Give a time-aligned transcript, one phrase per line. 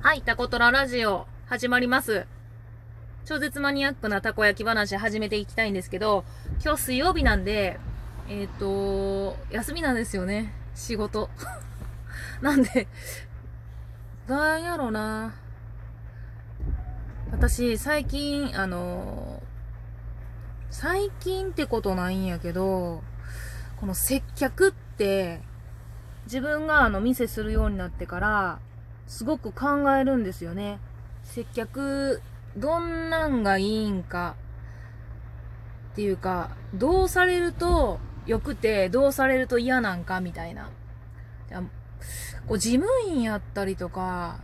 [0.00, 2.24] はい、タコトララジオ、始まります。
[3.24, 6.24] 超絶マニアックなたこ焼き話始めていきたいんですけど、
[6.64, 7.80] 今日水曜日なんで、
[8.28, 10.54] えっ、ー、と、休みなんですよね。
[10.76, 11.28] 仕事。
[12.40, 12.86] なんで、
[14.28, 15.34] なんやろな。
[17.32, 19.42] 私、最近、あの、
[20.70, 23.02] 最近ってことないんやけど、
[23.80, 25.40] この接客って、
[26.26, 28.60] 自分があの店するようになってから、
[29.08, 30.78] すごく考えるんですよね。
[31.24, 32.22] 接客、
[32.56, 34.36] どんなんがいいんか、
[35.92, 40.70] っていうか、どうされると良くて、どうされると嫌なんか、みたいな。
[42.46, 44.40] こう事務員やったりとか、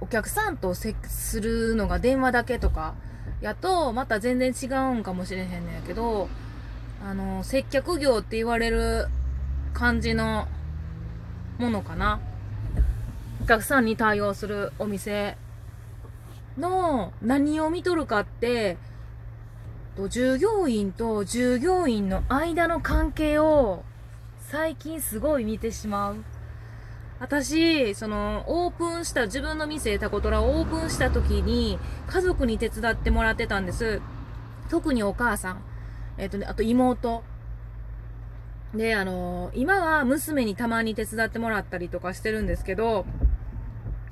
[0.00, 2.94] お客さんと接するのが電話だけとか、
[3.40, 6.28] やと、また全然違うんかもしれへんねんやけど、
[7.04, 9.06] あの、接客業って言われる
[9.74, 10.48] 感じの
[11.58, 12.20] ものかな。
[13.42, 15.36] お客さんに対応するお店
[16.58, 18.76] の何を見とるかって、
[20.08, 23.82] 従業員と従業員の間の関係を
[24.40, 26.16] 最近すごい見てしまう。
[27.18, 34.02] 私、その、オープンした、自分の店、タコトラをオープンした時に、家族に手伝ってもらってたんです。
[34.68, 35.62] 特にお母さん。
[36.18, 37.24] えっ、ー、とね、あと妹。
[38.74, 43.06] で、あのー、今は娘にたまに手伝ってもらったりとかしてるんですけど、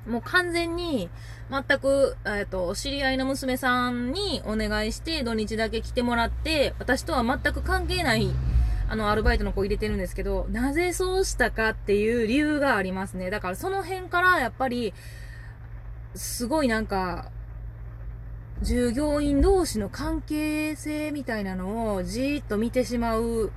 [0.06, 1.08] もう完全に、
[1.50, 8.30] 全く、えっ、と、知り合いの娘さんにお願いして、土日だけ来てもらって、私とは全く関係ない、
[8.88, 13.30] あの、アルバイトの子入れてるんですけど、なぜそうしたかっていう理由がありますね。
[13.30, 14.92] だからその辺から、やっぱり、
[16.14, 17.30] すごいなんか、
[18.62, 23.52] 従業員同士の関係性みたいなのをじーっと見てしまう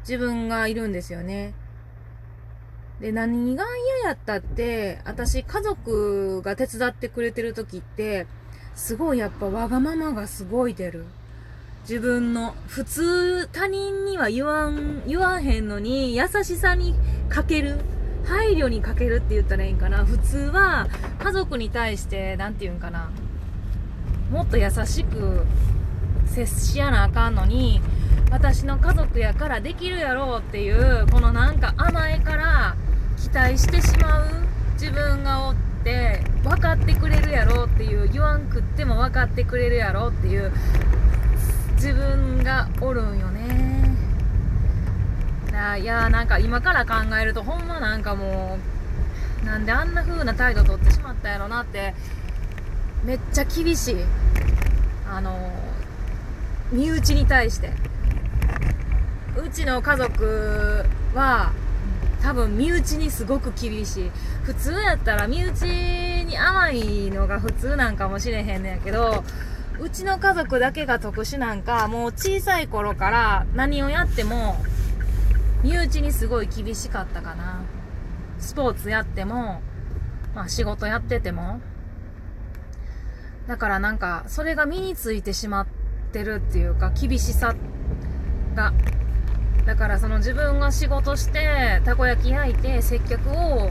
[0.00, 1.54] 自分がいるんですよね。
[3.00, 3.64] で、何が
[4.02, 8.26] 嫌やったって、私家族が手伝ってくれてる時って、
[8.74, 11.04] すごいやっぱわがままがすごい出る。
[11.82, 16.94] 自分の、普通他人には言わん、言わへんのに、優しさに
[17.28, 17.78] 欠ける。
[18.24, 20.04] 配慮に欠けるって言ったらいいんかな。
[20.04, 20.88] 普通は
[21.20, 23.10] 家族に対して、なんて言うんかな。
[24.30, 25.46] もっと優しく
[26.26, 27.80] 接しやなあかんのに、
[28.30, 32.76] 私の家族やからできるやろうっていう、このなんか甘えから、
[33.16, 34.30] 期待してしまう。
[34.74, 35.54] 自分がおっ
[35.84, 40.52] て分かってくれるやろうっていう言わんくっても分かってくれるやろうっていう
[41.76, 43.46] 自分がおるんよね。
[45.80, 48.58] いやなんか今から考えるとほんまなんかも
[49.42, 51.94] うなんであんな風な態度取ってしまったやろなって
[53.04, 53.96] めっちゃ厳しい。
[55.10, 55.50] あの
[56.70, 57.72] 身内に対して。
[59.36, 60.84] うちの家族
[61.14, 61.52] は
[62.26, 64.10] 多分身内にすごく厳しい。
[64.42, 65.62] 普通やったら身内
[66.26, 69.22] に甘いのが普通なんかもしれへんねんけど
[69.78, 74.56] うちの家族だけが特殊なんかもう小さい頃から何をやっても
[75.62, 77.62] 身内にすごい厳しかったかな。
[78.40, 79.62] スポーツやっても
[80.34, 81.60] まあ仕事やってても。
[83.46, 85.66] だからなんかそれが身についてしまっ
[86.12, 87.54] てるっていうか厳しさ
[88.56, 88.72] が
[89.66, 93.70] だからその自分が仕事してたこ焼き焼いて接客を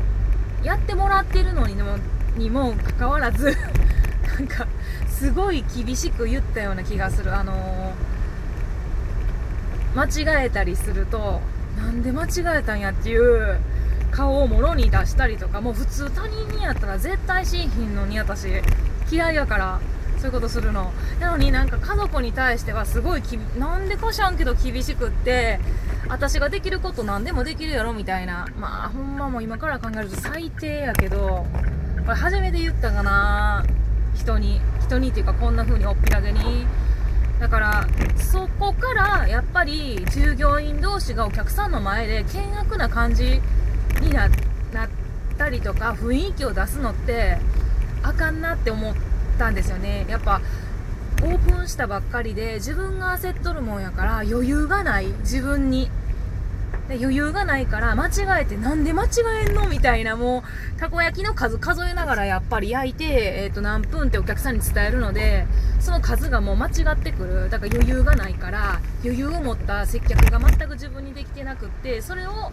[0.61, 1.97] やってもらってるのにも
[2.35, 3.55] にもかかわらず
[4.37, 4.67] なんか
[5.07, 7.33] すごい厳しく言ったような気がする。
[7.33, 11.39] あのー、間違えたりすると
[11.77, 13.57] なんで間違えたんやっていう
[14.11, 18.47] 顔をもろに出したりとかもう普通他人にやったら絶対しんひんのに私
[19.09, 19.79] 嫌いやから。
[20.25, 20.91] そういうことするの。
[21.19, 25.59] なのになんか家族に対してはすごいきなんでかしらんけど厳しくって
[26.09, 28.47] 私ができること何でもできるやろみたいな。
[28.59, 31.45] まあほんまもう今から考えると最低やけど
[32.05, 33.63] これ初めて言ったかな。
[34.15, 36.65] 人に人にっていうかこんな風におっぴらげに。
[37.39, 43.41] だからそこからやっぱり従業員同士がお客さんの前で険悪な感じ
[44.01, 44.29] になっ
[45.37, 47.37] たりとか雰囲気を出すのって
[48.01, 50.05] あかんなって思ってたんですよね。
[50.09, 50.41] やっぱ
[51.21, 55.07] オープンしたばっかりで自分が焦っとるもんやから余裕がない。
[55.19, 55.89] 自分に。
[56.87, 59.09] で余裕がないから間違えてなんで間違
[59.47, 59.67] えんの？
[59.67, 60.43] みたいなも
[60.75, 63.05] うたこ焼きの数数えながらやっぱり焼いて、
[63.45, 65.47] えー、と何分ってお客さんに伝えるので
[65.79, 67.49] その数がもう間違ってくる。
[67.49, 72.51] だから余裕がないから余裕を持った接客が全く自分にできてなくってそれを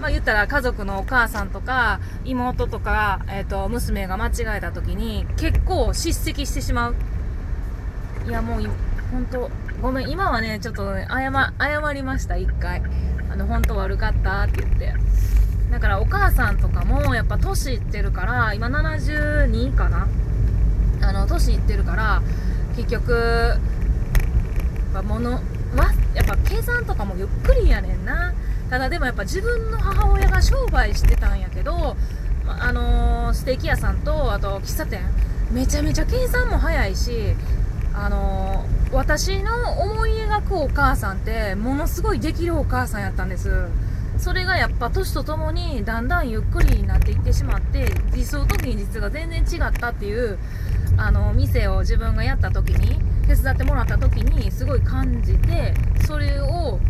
[0.00, 6.94] まあ言ったら家族のお母さんとか妹とか、えっ、ー、と娘が間違えた時に結構叱責してしまう。
[8.26, 8.62] いやもう
[9.10, 9.50] 本当
[9.80, 12.82] ごめん今はねちょっと、ね、謝謝りました1回。
[13.30, 14.94] あの本当悪かったって言って。
[15.70, 20.06] だからお母さんとかもやっぱ年いってるから今72かな。
[21.02, 22.22] あの年いってるから
[22.76, 23.58] 結局やっ
[24.94, 25.40] ぱ物は
[26.14, 28.32] やっぱ計算とかもゆっくりやねんな。
[28.70, 31.96] ただでもやっぱ自分の母親が商売してたんやけど
[32.46, 35.00] あのー、ステーキ屋さんとあと喫茶店。
[35.50, 37.34] めちゃめちゃ計算も早いし
[37.94, 43.68] あのー、私の思い描くお母さんってものすごいできるお母さんやったんです。
[44.18, 50.38] それがやっぱ年とともにだんだんゆっくりになっていってしまって理想と現実が全然違ったっていう
[50.96, 55.72] あの店を自分がやった時に手伝ってもらった時にすごい感じて
[56.04, 56.80] それを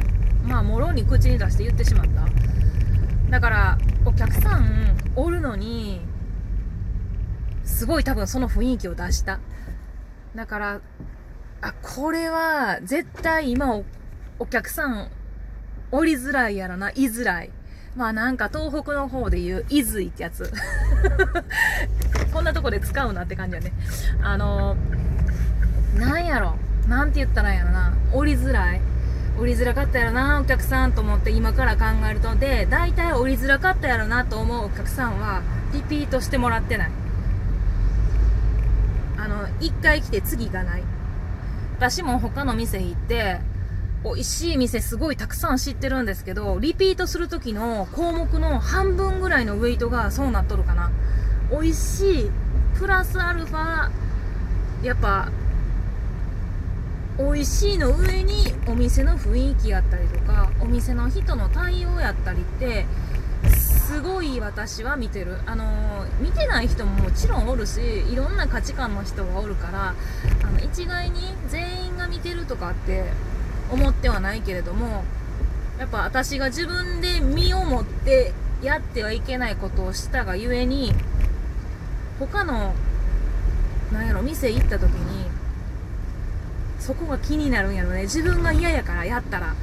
[0.45, 2.29] まあもろに口に出して言ってしまった
[3.31, 6.01] だからお客さんおるのに
[7.65, 9.41] すごい多分その雰囲気を出した
[10.35, 10.81] だから
[11.61, 13.85] あこれは絶対今お
[14.39, 15.11] お客さん
[15.91, 17.51] 降りづらいやろな、居づらい。
[17.97, 20.53] まあなんか東北の方で言う、いずいってやつ。
[22.33, 23.73] こんなとこで使うなって感じやね。
[24.23, 24.77] あの、
[25.97, 26.57] なんやろ。
[26.87, 27.93] なんて言ったらやろな。
[28.13, 28.81] 降りづらい。
[29.41, 32.35] 降りづらかったやろな、お客さんと思って今から考えると。
[32.35, 35.43] で、大体降りづらかったやろなと思うお客さんは、
[35.73, 36.91] リピートしてもらってない。
[39.17, 40.83] あの、一回来て次行かない。
[41.77, 43.41] 私も他の店行って、
[44.05, 50.91] 美味しい店すごいたくさん知ってるんですけど、リピートする時の項目の半分ぐらいのウェイトがそうなっとるかな。
[51.51, 52.31] 美味しい、
[52.77, 53.91] プラスアルファ、
[54.83, 55.31] やっぱ、
[57.19, 62.87] 美味しいの上にお店の雰囲気やったりとか、お店の人の対応やったりって、
[63.49, 65.39] すごい私は見てる。
[65.47, 67.81] あの、見てない人ももちろんおるし、
[68.13, 69.95] いろんな価値観の人がおるから、
[70.45, 73.05] あの、一概に全員が見てるとかって
[73.71, 75.05] 思ってはないけれども
[75.79, 78.33] やっぱ私が自分で身をもって
[78.63, 80.93] やってはいけないことをしたがゆえに
[82.19, 82.75] 他の
[83.93, 85.29] なんやろ店行った時に
[86.89, 88.05] そこが気になるんやろね。
[88.05, 89.55] 自分が嫌やからやったら。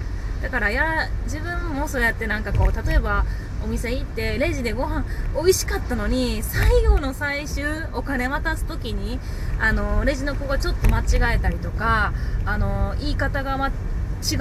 [0.44, 3.25] だからや自分もそうやってなんかこう例えば
[3.63, 7.63] お店行ってレジでご飯美味しかったのに最後の最終
[7.94, 9.19] お金渡す時に
[9.60, 12.13] あのレジの子がちょっと間違えたりとか
[12.45, 13.71] あの言い方が、ま、違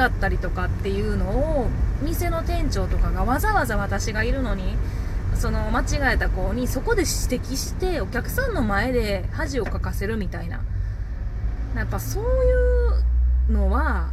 [0.04, 1.30] ったりとかっていうの
[1.62, 1.68] を
[2.02, 4.76] 店の店長とかがわざわざ私がいるのに
[5.36, 10.60] その間違えた子にそこで指摘してお客さんの前で恥をかかせるみたいな。
[11.74, 12.26] やっぱそうい
[13.48, 14.10] うのは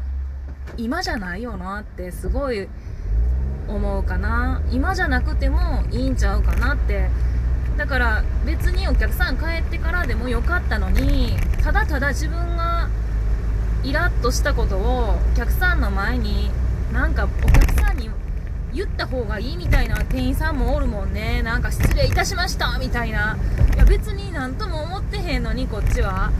[0.77, 2.67] 今じゃないよなってすごい
[3.67, 4.61] 思うかな。
[4.71, 7.09] 今じゃなくてもいいんちゃうかなって。
[7.77, 12.89] だから別にお客さん帰ってからでもよかったのにただただ自分が
[13.83, 16.51] イラッとしたことをお客さんの前に
[16.93, 18.09] なんかお客さんに
[18.73, 21.41] 言った方がいいみたいな店員さんもおるもんね。
[21.43, 23.37] なんか失礼いたしましたみたいな。
[23.75, 26.31] いや別になんとも思ってへんのにこっちは。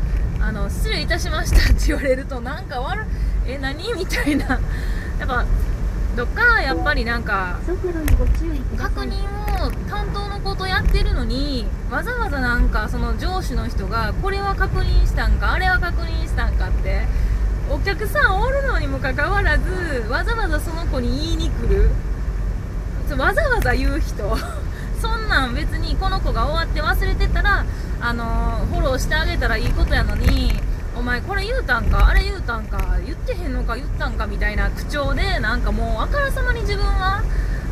[0.42, 3.06] あの失礼いたしましたって言われるとなんか悪
[3.48, 4.60] え何みたいな。
[5.20, 5.46] やっぱ
[6.16, 17.04] どっかやっぱりなんか確認を担当のことやってるのにわざわざなんかその上司の人がこれは確認したんかあれは確認したんかって
[17.70, 21.90] お客さんおるのにもかかわらずわざわざその子に言いに来る。
[23.18, 24.38] わざわざ言う人。
[25.02, 27.66] そんなん別にこの子が終わって忘れてたら
[28.02, 30.52] あのフォローしてあげたらいいことやのに
[30.98, 37.24] お前これ言うたんかあれ言うたんか言ってへんのか言ったんかみたいな口調でなんかもうあからさまに自分は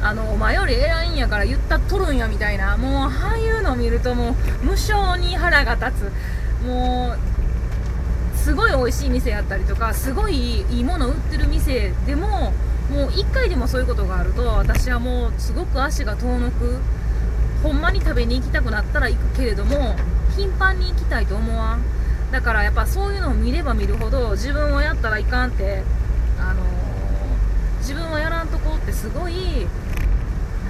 [0.02, 6.12] あのお前より偉いんやから言ったっとるんやみたいなもうああいうの見るともう無性に腹が立つ。
[6.66, 12.52] もうすごい美味しい店やったりとかすごいいいもの売ってる店でも
[12.90, 16.80] もう1回でもそういうことがあると私はもうすごく足が遠のく
[17.64, 19.96] ほんまに食べに行きたくなったら行くけれども
[20.40, 21.84] 頻繁に行きたいと思わん？
[22.32, 25.84] だからやっぱそういうのを見れば見るほど自分はやったらいかんって
[26.40, 29.68] あのー、自分はやらんとこってすごい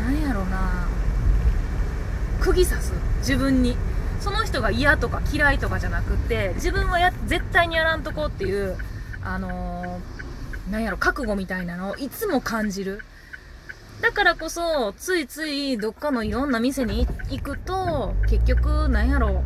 [0.02, 0.88] なんやろな
[2.40, 2.94] 釘刺す。
[3.20, 3.78] 自分に。
[4.22, 8.76] その人が嫌とか嫌いとかじゃなくって自分はや絶対にやらんとこっていう
[9.24, 13.02] あのー、なんやろ覚悟みたいなのをいつも感じる。
[14.02, 19.42] だからこそついついどっかのいろんな店に行くと結局なんやろ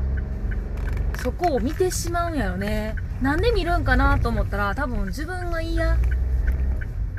[1.24, 2.96] そこを見てしまうんやろね。
[3.22, 5.98] なんで見るんかなと思ったら多分自分が嫌。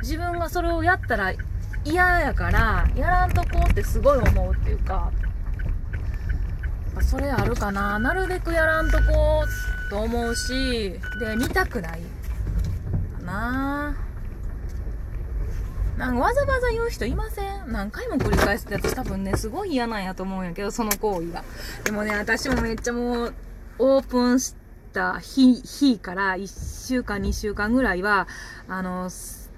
[0.01, 1.33] 自分がそれをやったら
[1.83, 5.11] 嫌やからやらんとこうってすごい思うっていうか
[7.01, 7.97] それあるかな。
[7.97, 9.43] なるべくやらんとこ
[9.87, 12.01] うと思うしで見たくない
[13.19, 13.95] かな。
[15.97, 17.71] なんかわざわざ言う人いません？
[17.71, 21.43] 何回も繰り返すって私多分ね、すごい嫌なんやと思うんやけど、その行為が。
[21.85, 23.33] でもね、私もめっちゃもう、
[23.77, 24.55] オープンし
[24.93, 28.27] た日、日から1週間、2週間ぐらいは、
[28.67, 29.09] あの、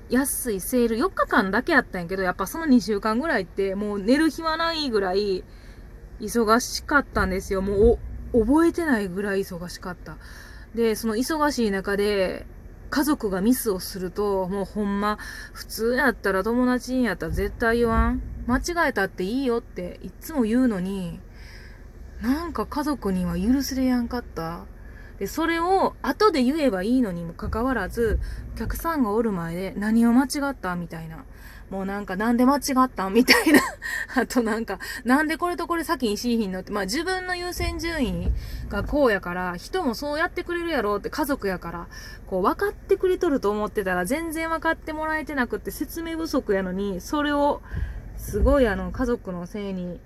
[0.09, 5.43] 安いセール4日間だけやったんやけど、やっぱその2週間ぐらいってもう寝る暇ないぐらい
[6.19, 7.61] 忙しかったんですよ。
[7.61, 7.99] も
[8.33, 10.17] う覚えてないぐらい忙しかった。
[10.73, 12.45] で、その忙しい中で、
[12.89, 15.17] 家族がミスをすると、もうほんま、
[15.53, 18.21] 普通やったら友達にやったら絶対言わん。
[18.47, 21.19] 間違えたっていいよっていつも言うのに、
[22.21, 24.65] なんか家族には許せれやんかった。
[25.19, 28.19] で、それを後で言えばいいのにもかかわらず、
[28.55, 30.75] お客さんがおる前で何を間違った？
[30.75, 31.25] みたいな。
[31.69, 33.09] もうなんかなんで間違った？
[33.09, 33.59] みたいな。
[34.15, 38.31] あとなんか、なんでこれとこれ先にしいひんのって、まあ自分の優先順位
[38.69, 41.87] がこうやから、人もそうやってくれるやろうって家族やから、
[42.27, 47.61] こう分かってくれとると思ってたら全然分かってもらえてなくって説明不足やのに、それを
[48.17, 49.99] すごいあの家族のせいに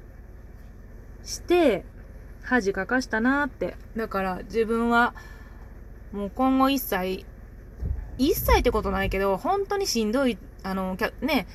[1.23, 1.85] して、
[2.43, 3.75] 恥かかしたなって。
[3.95, 5.13] だから自分は
[6.11, 7.25] もう今後一切、
[8.17, 11.47] 一切ってことないけど、本当にしんどい、あの、ね、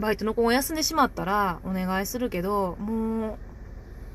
[0.00, 3.38] バイトの子を休んでしまったらお願いするけど、もう、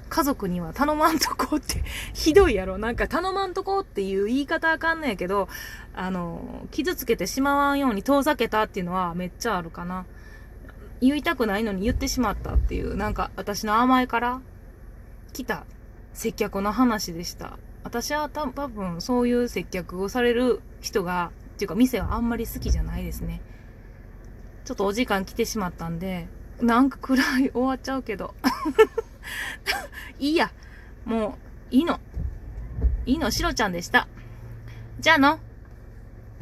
[0.09, 1.83] 家族には頼まんとこって
[2.13, 2.77] ひどいやろ。
[2.77, 5.47] なんか頼まんとこっていう言い方あかんねやけど、
[5.93, 10.05] あの、傷つけてしまわんように遠ざけたっていうのはめっちゃあるかな。
[10.99, 14.41] 言いたくないのに言ってしまったっていう、なんか私の甘えから
[15.33, 15.65] 来た
[16.17, 17.59] 接客の話でした。
[17.83, 23.39] 私は多分そういう接客をされる人が、っていうか店はあんまり好きじゃないですね。
[24.65, 26.27] ちょっとお時間来てしまったんで、
[26.59, 28.33] なんか暗い終わっちゃうけど。
[30.17, 30.51] いいや。
[31.05, 31.37] も
[31.71, 31.99] う、いいの。
[33.05, 34.07] いいの、しろちゃんでした。
[34.99, 35.39] じゃあの。